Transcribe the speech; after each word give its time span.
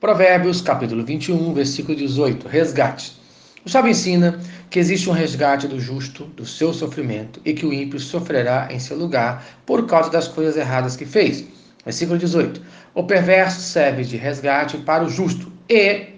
Provérbios, 0.00 0.62
capítulo 0.62 1.04
21, 1.04 1.52
versículo 1.52 1.94
18. 1.94 2.48
Resgate. 2.48 3.12
O 3.66 3.68
sábio 3.68 3.90
ensina 3.90 4.40
que 4.70 4.78
existe 4.78 5.10
um 5.10 5.12
resgate 5.12 5.68
do 5.68 5.78
justo, 5.78 6.24
do 6.24 6.46
seu 6.46 6.72
sofrimento, 6.72 7.38
e 7.44 7.52
que 7.52 7.66
o 7.66 7.72
ímpio 7.72 8.00
sofrerá 8.00 8.66
em 8.70 8.78
seu 8.80 8.96
lugar 8.96 9.44
por 9.66 9.86
causa 9.86 10.08
das 10.08 10.26
coisas 10.26 10.56
erradas 10.56 10.96
que 10.96 11.04
fez. 11.04 11.44
Versículo 11.84 12.18
18. 12.18 12.62
O 12.94 13.04
perverso 13.04 13.60
serve 13.60 14.02
de 14.02 14.16
resgate 14.16 14.78
para 14.78 15.04
o 15.04 15.10
justo 15.10 15.52
e 15.68 16.14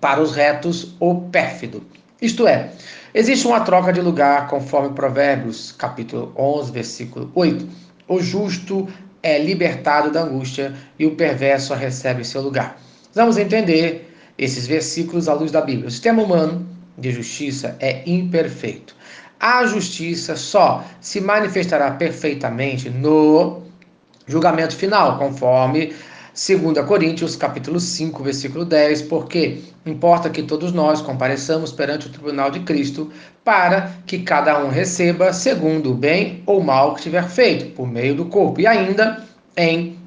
para 0.00 0.22
os 0.22 0.34
retos 0.34 0.96
o 0.98 1.28
pérfido. 1.28 1.82
Isto 2.22 2.48
é, 2.48 2.70
existe 3.12 3.46
uma 3.46 3.60
troca 3.60 3.92
de 3.92 4.00
lugar 4.00 4.46
conforme 4.46 4.94
Provérbios, 4.94 5.72
capítulo 5.72 6.32
11, 6.38 6.72
versículo 6.72 7.30
8. 7.34 7.68
O 8.08 8.18
justo 8.22 8.88
é 9.22 9.38
libertado 9.38 10.10
da 10.10 10.22
angústia 10.22 10.74
e 10.98 11.04
o 11.04 11.16
perverso 11.16 11.74
recebe 11.74 12.24
seu 12.24 12.40
lugar. 12.40 12.80
Vamos 13.14 13.38
entender 13.38 14.14
esses 14.38 14.66
versículos 14.66 15.28
à 15.28 15.34
luz 15.34 15.50
da 15.50 15.60
Bíblia. 15.60 15.88
O 15.88 15.90
sistema 15.90 16.22
humano 16.22 16.66
de 16.96 17.10
justiça 17.10 17.76
é 17.80 18.02
imperfeito. 18.08 18.94
A 19.38 19.66
justiça 19.66 20.36
só 20.36 20.84
se 21.00 21.20
manifestará 21.20 21.90
perfeitamente 21.92 22.88
no 22.88 23.62
julgamento 24.26 24.76
final, 24.76 25.18
conforme 25.18 25.92
2 26.32 26.86
Coríntios, 26.86 27.34
capítulo 27.34 27.80
5, 27.80 28.22
versículo 28.22 28.64
10, 28.64 29.02
porque 29.02 29.58
importa 29.84 30.30
que 30.30 30.42
todos 30.42 30.72
nós 30.72 31.02
compareçamos 31.02 31.72
perante 31.72 32.06
o 32.06 32.10
tribunal 32.10 32.50
de 32.50 32.60
Cristo 32.60 33.10
para 33.44 33.92
que 34.06 34.20
cada 34.20 34.62
um 34.62 34.68
receba 34.68 35.32
segundo 35.32 35.90
o 35.90 35.94
bem 35.94 36.42
ou 36.46 36.62
mal 36.62 36.94
que 36.94 37.02
tiver 37.02 37.28
feito, 37.28 37.74
por 37.74 37.88
meio 37.88 38.14
do 38.14 38.26
corpo, 38.26 38.60
e 38.60 38.66
ainda 38.66 39.24
em 39.56 39.99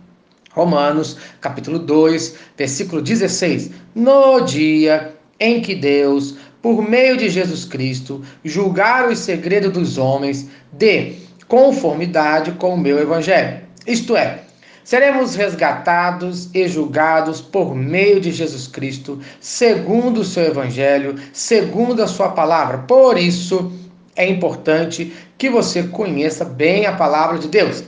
Romanos, 0.53 1.17
capítulo 1.41 1.80
2, 1.80 2.35
versículo 2.55 3.02
16. 3.02 3.71
No 3.95 4.41
dia 4.41 5.16
em 5.39 5.61
que 5.61 5.73
Deus, 5.73 6.35
por 6.61 6.88
meio 6.88 7.17
de 7.17 7.27
Jesus 7.27 7.66
Cristo, 7.66 8.22
julgar 8.45 9.09
os 9.09 9.19
segredos 9.19 9.73
dos 9.73 9.97
homens 9.97 10.47
de 10.72 11.14
conformidade 11.47 12.52
com 12.53 12.75
o 12.75 12.80
meu 12.80 13.00
evangelho. 13.00 13.61
Isto 13.86 14.16
é, 14.16 14.42
seremos 14.83 15.36
resgatados 15.36 16.50
e 16.53 16.67
julgados 16.67 17.42
por 17.42 17.75
meio 17.75 18.22
de 18.22 18.31
Jesus 18.31 18.67
Cristo, 18.67 19.20
segundo 19.42 20.22
o 20.22 20.25
seu 20.25 20.45
evangelho, 20.45 21.16
segundo 21.33 22.03
a 22.03 22.08
sua 22.08 22.30
palavra. 22.30 22.77
Por 22.80 23.17
isso, 23.17 23.72
é 24.16 24.27
importante 24.27 25.11
que 25.38 25.49
você 25.49 25.83
conheça 25.83 26.45
bem 26.45 26.86
a 26.86 26.94
palavra 26.94 27.39
de 27.39 27.47
Deus. 27.47 27.83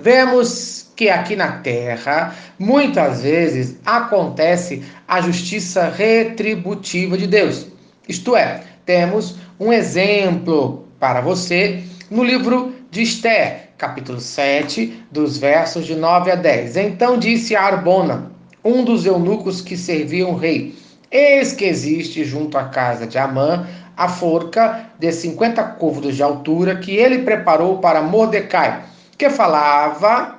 Vemos 0.00 0.90
que 0.94 1.08
aqui 1.08 1.34
na 1.34 1.52
terra, 1.58 2.34
muitas 2.58 3.22
vezes, 3.22 3.76
acontece 3.84 4.82
a 5.06 5.20
justiça 5.20 5.88
retributiva 5.88 7.16
de 7.16 7.26
Deus. 7.26 7.66
Isto 8.08 8.36
é, 8.36 8.62
temos 8.86 9.36
um 9.58 9.72
exemplo 9.72 10.86
para 11.00 11.20
você 11.20 11.82
no 12.10 12.22
livro 12.22 12.72
de 12.90 13.02
Esther, 13.02 13.70
capítulo 13.76 14.20
7, 14.20 15.04
dos 15.10 15.36
versos 15.36 15.84
de 15.84 15.94
9 15.94 16.30
a 16.30 16.36
10. 16.36 16.76
Então 16.76 17.18
disse 17.18 17.54
a 17.54 17.62
Arbona, 17.62 18.30
um 18.64 18.84
dos 18.84 19.04
eunucos 19.04 19.60
que 19.60 19.76
serviam 19.76 20.30
o 20.30 20.36
rei: 20.36 20.74
Eis 21.10 21.52
que 21.52 21.64
existe 21.64 22.24
junto 22.24 22.56
à 22.56 22.64
casa 22.64 23.06
de 23.06 23.18
Amã 23.18 23.66
a 23.96 24.08
forca 24.08 24.90
de 24.98 25.10
50 25.10 25.62
côvados 25.62 26.14
de 26.14 26.22
altura 26.22 26.76
que 26.76 26.96
ele 26.96 27.18
preparou 27.18 27.78
para 27.78 28.00
Mordecai, 28.00 28.84
que 29.18 29.28
falava 29.28 30.38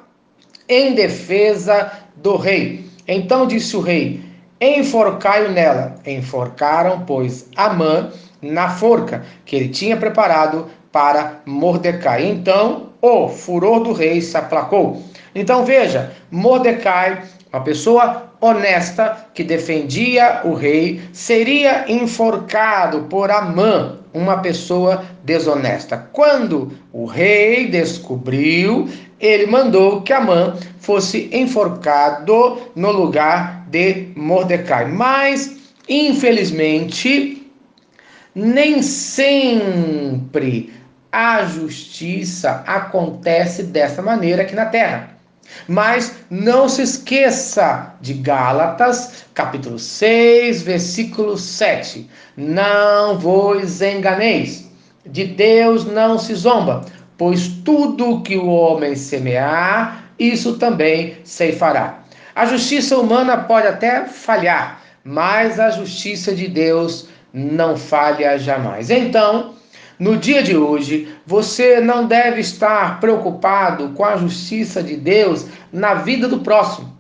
em 0.68 0.96
defesa 0.96 1.92
do 2.16 2.38
rei. 2.38 2.86
Então 3.08 3.46
disse 3.46 3.76
o 3.76 3.82
rei: 3.82 4.22
Enforcai-o 4.62 5.52
nela. 5.52 5.96
Enforcaram, 6.06 7.02
pois, 7.06 7.48
Amã 7.56 8.12
na 8.42 8.70
forca 8.70 9.26
que 9.46 9.56
ele 9.56 9.70
tinha 9.70 9.98
preparado 9.98 10.68
para 10.92 11.42
Mordecai. 11.46 12.26
Então 12.26 12.89
o 13.02 13.28
furor 13.28 13.82
do 13.82 13.94
rei 13.94 14.22
se 14.22 14.38
aplacou. 14.38 15.04
Então 15.34 15.66
veja, 15.66 16.12
Mordecai, 16.32 17.24
uma 17.52 17.62
pessoa 17.62 18.30
honesta 18.42 19.28
que 19.34 19.44
defendia 19.44 20.42
o 20.44 20.54
rei, 20.54 21.02
seria 21.12 21.92
enforcado 21.92 23.04
por 23.04 23.30
Amã, 23.30 24.00
uma 24.14 24.38
pessoa 24.38 25.04
desonesta. 25.24 26.10
Quando 26.14 26.72
o 26.92 27.06
rei 27.06 27.68
descobriu, 27.68 28.88
ele 29.20 29.46
mandou 29.46 30.02
que 30.02 30.14
Amã 30.14 30.56
fosse 30.80 31.30
enforcado 31.34 32.58
no 32.76 32.92
lugar 32.92 33.66
de 33.70 34.08
Mordecai. 34.16 34.86
Mas, 34.86 35.58
infelizmente, 35.88 37.52
nem 38.34 38.82
sempre 38.82 40.72
a 41.12 41.44
justiça 41.46 42.64
acontece 42.68 43.64
dessa 43.64 44.02
maneira 44.02 44.44
aqui 44.44 44.56
na 44.56 44.66
terra. 44.66 45.10
Mas 45.68 46.16
não 46.30 46.70
se 46.70 46.84
esqueça 46.84 47.96
de 48.00 48.14
Gálatas, 48.14 49.26
capítulo 49.34 49.80
6, 49.80 50.62
versículo 50.62 51.38
7. 51.38 52.08
Não 52.38 53.18
vos 53.18 53.82
enganeis, 53.82 54.70
de 55.06 55.26
Deus 55.26 55.86
não 55.86 56.20
se 56.20 56.36
zomba, 56.36 56.86
pois 57.18 57.48
tudo 57.66 58.22
que 58.22 58.38
o 58.38 58.48
homem 58.48 58.96
semear, 58.96 60.04
isso 60.20 60.58
também 60.58 61.18
ceifará. 61.24 62.00
A 62.36 62.46
justiça 62.46 62.98
humana 62.98 63.38
pode 63.38 63.68
até 63.68 64.06
falhar, 64.06 64.82
mas 65.04 65.60
a 65.60 65.72
justiça 65.72 66.34
de 66.34 66.48
Deus 66.48 67.08
não 67.34 67.76
falha 67.76 68.38
jamais. 68.38 68.90
Então, 68.90 69.56
no 70.00 70.16
dia 70.16 70.42
de 70.42 70.56
hoje, 70.56 71.14
você 71.26 71.82
não 71.82 72.08
deve 72.08 72.40
estar 72.40 73.02
preocupado 73.02 73.90
com 73.90 74.06
a 74.06 74.16
justiça 74.16 74.82
de 74.82 74.96
Deus 74.96 75.46
na 75.74 75.96
vida 75.96 76.26
do 76.26 76.40
próximo 76.40 76.98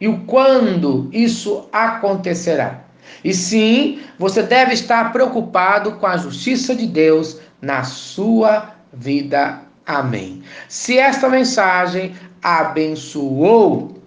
e 0.00 0.08
o 0.08 0.18
quando 0.24 1.08
isso 1.12 1.68
acontecerá. 1.72 2.80
E 3.22 3.32
sim, 3.32 4.00
você 4.18 4.42
deve 4.42 4.74
estar 4.74 5.12
preocupado 5.12 5.92
com 5.92 6.06
a 6.06 6.16
justiça 6.16 6.74
de 6.74 6.86
Deus 6.86 7.38
na 7.62 7.84
sua 7.84 8.74
vida. 8.92 9.60
Amém. 9.86 10.42
Se 10.68 10.98
esta 10.98 11.28
mensagem 11.28 12.12
abençoou 12.42 14.02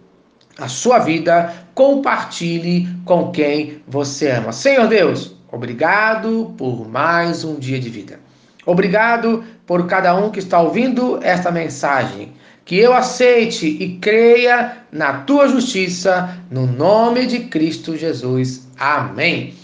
a 0.57 0.68
sua 0.68 1.00
vida, 1.00 1.53
compartilhe 1.74 2.90
com 3.06 3.31
quem 3.31 3.81
você 3.88 4.30
ama. 4.31 4.51
Senhor 4.51 4.88
Deus, 4.88 5.38
obrigado 5.52 6.54
por 6.58 6.88
mais 6.88 7.44
um 7.44 7.56
dia 7.56 7.80
de 7.80 7.90
vida. 7.90 8.20
Obrigado 8.66 9.44
por 9.66 9.88
cada 9.88 10.16
um 10.16 10.30
que 10.30 10.40
está 10.40 10.62
ouvindo 10.62 11.20
esta 11.24 11.52
mensagem. 11.52 12.34
Que 12.66 12.78
eu 12.78 12.94
aceite 12.94 13.66
e 13.68 13.98
creia 13.98 14.84
na 14.92 15.22
tua 15.22 15.48
justiça, 15.48 16.38
no 16.52 16.68
nome 16.68 17.26
de 17.26 17.40
Cristo 17.46 17.98
Jesus. 17.98 18.68
Amém. 18.78 19.56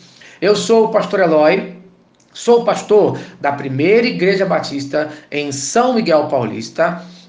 Eu 0.41 0.55
sou 0.55 0.85
o 0.85 0.89
pastor 0.89 1.19
Eloy 1.19 1.75
Sou 2.35 2.65
pastor 2.65 3.17
da 3.39 3.53
primeira 3.53 4.05
Igreja 4.05 4.45
Batista 4.45 5.09
em 5.31 5.53
São 5.53 5.93
Miguel 5.93 6.27
Paulista, 6.27 7.01